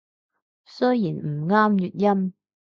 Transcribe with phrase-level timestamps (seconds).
[0.65, 2.33] 雖然唔啱粵音